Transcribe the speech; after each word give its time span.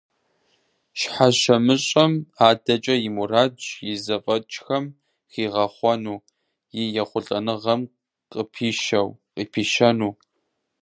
Щхьэщэмыщӏым 0.99 2.13
адэкӏи 2.47 2.95
и 3.07 3.09
мурадщ 3.15 3.65
и 3.91 3.93
зэфӏэкӏхэм 4.03 4.85
хигъэхъуэну, 5.31 6.17
и 6.79 6.81
ехъулӏэныгъэхэм 7.01 7.81
къыпищэну. 8.31 10.11